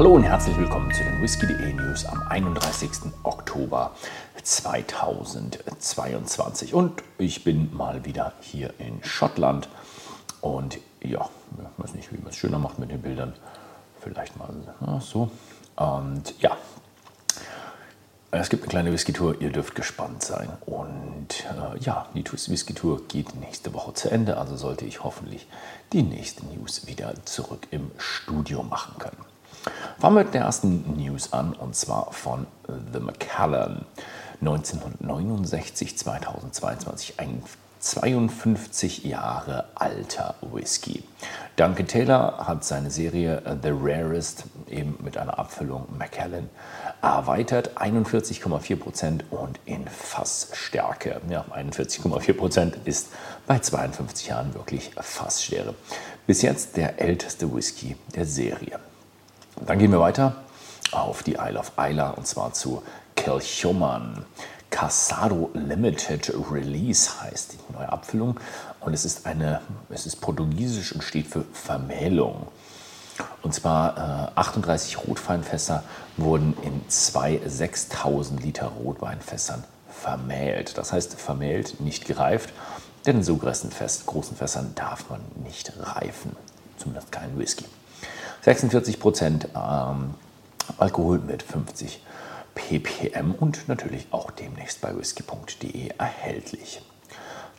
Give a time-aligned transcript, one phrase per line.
[0.00, 3.12] Hallo und herzlich willkommen zu den Whisky.de News am 31.
[3.22, 3.94] Oktober
[4.42, 6.72] 2022.
[6.72, 9.68] Und ich bin mal wieder hier in Schottland.
[10.40, 13.34] Und ja, ich weiß nicht, wie man es schöner macht mit den Bildern.
[14.00, 14.48] Vielleicht mal
[15.00, 15.30] so.
[15.76, 16.56] Und ja,
[18.30, 20.48] es gibt eine kleine Whisky-Tour, ihr dürft gespannt sein.
[20.64, 25.46] Und äh, ja, die Whisky-Tour geht nächste Woche zu Ende, also sollte ich hoffentlich
[25.92, 29.29] die nächsten News wieder zurück im Studio machen können.
[30.00, 33.84] Fangen wir mit der ersten News an und zwar von The Macallan.
[34.40, 37.42] 1969, 2022, ein
[37.80, 41.02] 52 Jahre alter Whisky.
[41.56, 46.48] Duncan Taylor hat seine Serie The Rarest eben mit einer Abfüllung Macallan
[47.02, 47.76] erweitert.
[47.76, 51.20] 41,4 Prozent und in Fassstärke.
[51.28, 53.08] Ja, 41,4 Prozent ist
[53.46, 55.74] bei 52 Jahren wirklich Fassstärke.
[56.26, 58.80] Bis jetzt der älteste Whisky der Serie.
[59.66, 60.36] Dann gehen wir weiter
[60.92, 62.82] auf die Isle of Isla und zwar zu
[63.14, 64.24] Kilchoman.
[64.70, 68.38] Casado Limited Release heißt die neue Abfüllung
[68.80, 72.46] und es ist eine, es ist portugiesisch und steht für Vermählung.
[73.42, 75.82] Und zwar äh, 38 Rotweinfässer
[76.16, 80.78] wurden in zwei 6000 Liter Rotweinfässern vermählt.
[80.78, 82.52] Das heißt vermählt, nicht gereift,
[83.06, 83.70] denn in so großen,
[84.06, 86.36] großen Fässern darf man nicht reifen,
[86.78, 87.64] zumindest kein Whisky.
[88.42, 90.14] 46 Prozent ähm,
[90.78, 92.02] Alkohol mit 50
[92.54, 96.82] ppm und natürlich auch demnächst bei whisky.de erhältlich.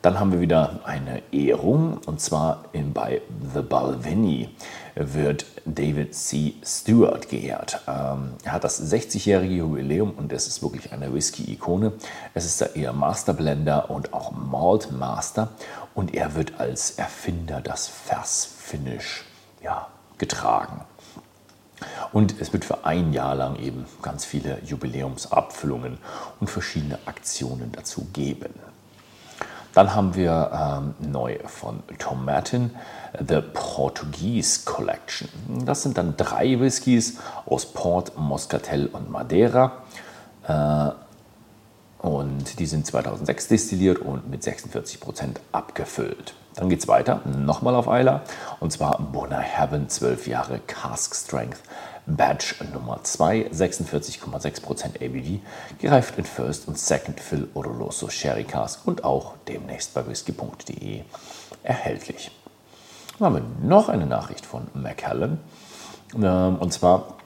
[0.02, 3.22] Dann haben wir wieder eine Ehrung und zwar in, bei
[3.54, 4.50] The Balvenie
[4.96, 6.56] wird David C.
[6.66, 7.82] Stewart geehrt.
[7.88, 11.94] Ähm, er hat das 60-jährige Jubiläum und es ist wirklich eine Whisky-Ikone.
[12.34, 15.50] Es ist eher Masterblender und auch Malt Master
[15.94, 19.26] und er wird als Erfinder das Vers-Finish
[19.62, 19.88] ja,
[20.22, 20.86] getragen.
[22.14, 25.98] Und es wird für ein Jahr lang eben ganz viele Jubiläumsabfüllungen
[26.40, 28.54] und verschiedene Aktionen dazu geben.
[29.74, 32.72] Dann haben wir ähm, neu von Tom Martin
[33.18, 35.30] The Portuguese Collection.
[35.66, 39.72] Das sind dann drei Whiskys aus Port, Moscatel und Madeira.
[40.48, 40.90] Äh,
[42.02, 46.34] und die sind 2006 destilliert und mit 46 Prozent abgefüllt.
[46.56, 48.24] Dann geht es weiter, nochmal auf Eiler,
[48.60, 51.60] und zwar Bonner Heaven 12 Jahre Cask Strength
[52.08, 55.40] Batch Nummer 2, 46,6% ABV,
[55.80, 61.04] gereift in First und Second Fill Oloroso Sherry Cask und auch demnächst bei whisky.de
[61.62, 62.32] erhältlich.
[63.20, 65.40] Dann haben wir noch eine Nachricht von Macallan,
[66.16, 67.18] ähm, und zwar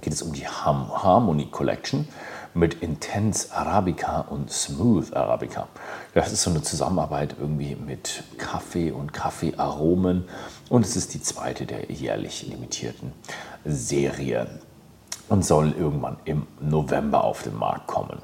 [0.00, 2.08] geht es um die Harmony Collection
[2.54, 5.68] mit Intense Arabica und Smooth Arabica.
[6.14, 10.28] Das ist so eine Zusammenarbeit irgendwie mit Kaffee und Kaffeearomen
[10.68, 13.12] und es ist die zweite der jährlich limitierten
[13.64, 14.46] Serie
[15.28, 18.20] und soll irgendwann im November auf den Markt kommen.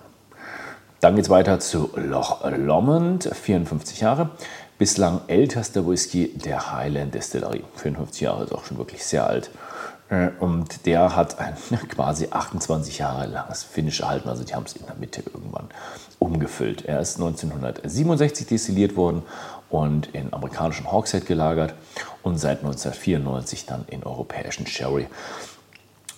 [1.00, 4.30] Dann geht es weiter zu Loch Lomond, 54 Jahre.
[4.78, 7.64] Bislang ältester Whisky der Highland Distillery.
[7.76, 9.50] 54 Jahre ist auch schon wirklich sehr alt.
[10.10, 11.54] Äh, und der hat ein
[11.88, 14.28] quasi 28 Jahre langes Finish erhalten.
[14.28, 15.68] Also die haben es in der Mitte irgendwann
[16.18, 16.84] umgefüllt.
[16.84, 19.22] Er ist 1967 destilliert worden
[19.70, 21.74] und in amerikanischen Hawkshead gelagert
[22.22, 25.06] und seit 1994 dann in europäischen Sherry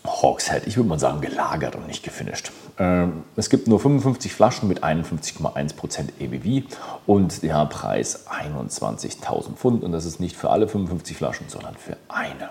[0.04, 2.52] Hawkshead, ich würde mal sagen, gelagert und nicht gefinisht.
[2.78, 6.66] Ähm, es gibt nur 55 Flaschen mit 51,1% EBV
[7.06, 9.84] und der Preis 21.000 Pfund.
[9.84, 12.50] Und das ist nicht für alle 55 Flaschen, sondern für eine.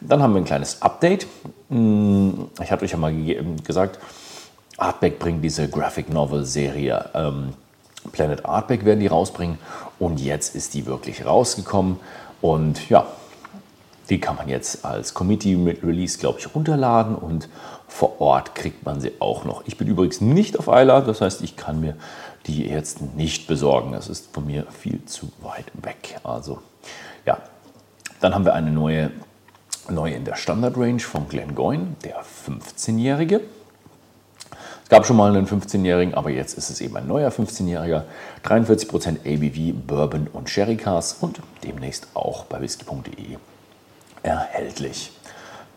[0.00, 1.26] Dann haben wir ein kleines Update.
[1.68, 3.14] Hm, ich hatte euch ja mal
[3.64, 3.98] gesagt,
[4.76, 7.10] Artback bringt diese Graphic Novel Serie.
[7.14, 7.54] Ähm,
[8.12, 9.58] Planet Artback werden die rausbringen
[9.98, 11.98] und jetzt ist die wirklich rausgekommen
[12.40, 13.06] und ja,
[14.08, 17.48] die kann man jetzt als Committee mit Release, glaube ich, runterladen und
[17.86, 19.62] vor Ort kriegt man sie auch noch.
[19.66, 21.96] Ich bin übrigens nicht auf Isla, das heißt, ich kann mir
[22.46, 23.92] die jetzt nicht besorgen.
[23.92, 26.18] Das ist von mir viel zu weit weg.
[26.24, 26.60] Also
[27.26, 27.38] ja,
[28.20, 29.10] dann haben wir eine neue
[29.88, 33.40] neu in der Standard Range von Glengoyne, der 15-Jährige.
[34.82, 38.02] Es gab schon mal einen 15-Jährigen, aber jetzt ist es eben ein neuer 15-Jähriger.
[38.44, 43.36] 43% ABV, Bourbon und Sherry Cars und demnächst auch bei whisky.de
[44.22, 45.12] erhältlich.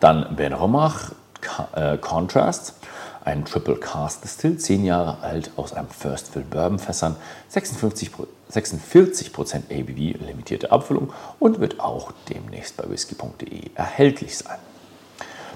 [0.00, 1.12] Dann Ben Romach
[1.74, 2.74] äh, Contrast,
[3.24, 7.16] ein Triple Cast Distill, 10 Jahre alt, aus einem First Fill Bourbon Fässern,
[7.48, 8.10] 56,
[8.52, 14.58] 46% ABV, limitierte Abfüllung und wird auch demnächst bei whisky.de erhältlich sein.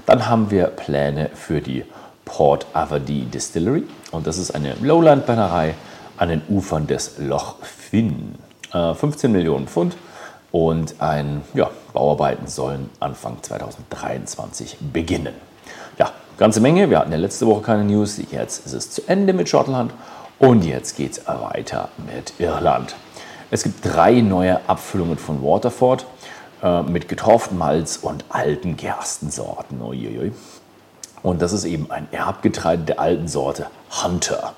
[0.06, 1.85] Dann haben wir Pläne für die
[2.25, 5.75] Port Averdee Distillery und das ist eine Lowland-Brennerei
[6.17, 8.35] an den Ufern des Loch Finn.
[8.70, 9.97] 15 äh, Millionen Pfund,
[10.53, 15.35] und ein, ja, Bauarbeiten sollen Anfang 2023 beginnen.
[15.99, 16.88] Ja, ganze Menge.
[16.88, 18.19] Wir hatten ja letzte Woche keine News.
[18.31, 19.93] Jetzt ist es zu Ende mit Schottland
[20.38, 22.94] und jetzt geht es weiter mit Irland.
[23.50, 26.06] Es gibt drei neue Abfüllungen von Waterford
[26.62, 29.82] äh, mit getorftem Malz und alten Gerstensorten.
[29.82, 30.32] Uiuiui.
[31.23, 33.67] Und das ist eben ein Erbgetreide der alten Sorte
[34.02, 34.55] Hunter.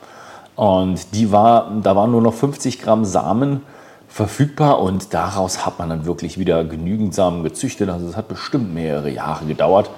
[0.57, 3.63] Und die war, da waren nur noch 50 Gramm Samen
[4.09, 7.89] verfügbar und daraus hat man dann wirklich wieder genügend Samen gezüchtet.
[7.89, 9.89] Also es hat bestimmt mehrere Jahre gedauert.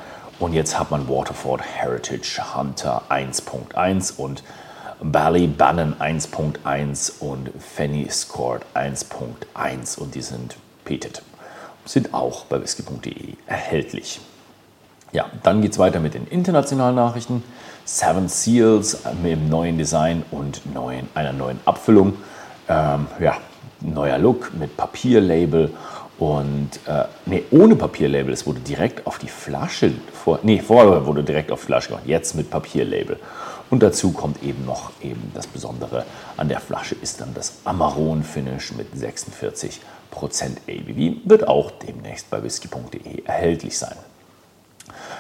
[0.43, 4.43] Und jetzt hat man Waterford Heritage Hunter 1.1 und
[5.01, 11.23] Bannon 1.1 und Fanny Scored 1.1 und die sind petet.
[11.85, 14.21] Sind auch bei whisky.de erhältlich.
[15.13, 17.45] Ja, dann geht es weiter mit den internationalen Nachrichten.
[17.85, 22.15] Seven Seals mit dem neuen Design und neuen, einer neuen Abfüllung.
[22.69, 23.37] Ähm, ja,
[23.81, 25.71] neuer Look mit Papierlabel
[26.23, 28.33] und äh, nee, ohne Papierlabel.
[28.33, 32.05] Es wurde direkt auf die Flasche, vor, nee, vorher wurde direkt auf die Flasche gemacht,
[32.07, 33.19] jetzt mit Papierlabel.
[33.71, 36.05] Und dazu kommt eben noch eben das Besondere
[36.37, 39.81] an der Flasche ist dann das Amarone Finish mit 46%
[40.69, 41.29] ABV.
[41.29, 43.97] Wird auch demnächst bei whisky.de erhältlich sein.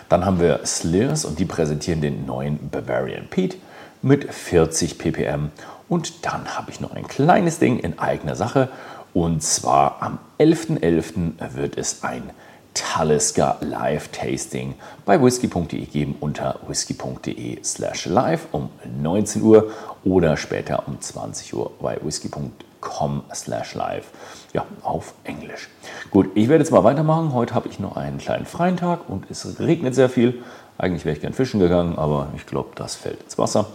[0.08, 3.56] Dann haben wir Slirs und die präsentieren den neuen Bavarian Pete
[4.02, 5.50] mit 40 ppm.
[5.88, 8.68] Und dann habe ich noch ein kleines Ding in eigener Sache.
[9.14, 11.38] Und zwar am 11.11.
[11.38, 11.54] .11.
[11.54, 12.30] wird es ein
[12.74, 14.74] Talisker Live Tasting
[15.04, 18.70] bei whisky.de geben unter whisky.de slash live um
[19.00, 19.70] 19 Uhr
[20.04, 24.06] oder später um 20 Uhr bei whisky.com slash live.
[24.54, 25.68] Ja, auf Englisch.
[26.10, 27.34] Gut, ich werde jetzt mal weitermachen.
[27.34, 30.42] Heute habe ich noch einen kleinen freien Tag und es regnet sehr viel.
[30.78, 33.66] Eigentlich wäre ich gern fischen gegangen, aber ich glaube, das fällt ins Wasser.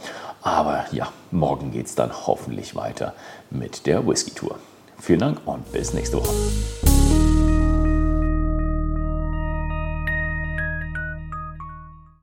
[0.42, 3.14] Aber ja, morgen geht es dann hoffentlich weiter
[3.52, 4.58] mit der Whisky-Tour.
[5.00, 6.87] Vielen Dank und bis nächste Woche.